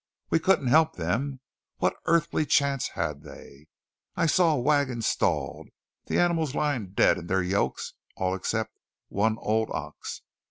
We 0.31 0.39
couldn't 0.39 0.65
help 0.69 0.95
them. 0.95 1.41
What 1.77 1.95
earthly 2.07 2.47
chance 2.47 2.87
had 2.95 3.21
they? 3.21 3.67
I 4.15 4.25
saw 4.25 4.55
a 4.55 4.59
wagon 4.59 5.03
stalled, 5.03 5.69
the 6.07 6.17
animals 6.17 6.55
lying 6.55 6.93
dead 6.93 7.19
in 7.19 7.27
their 7.27 7.43
yokes, 7.43 7.93
all 8.17 8.33
except 8.33 8.71
one 9.09 9.37
old 9.39 9.69
ox. 9.71 10.23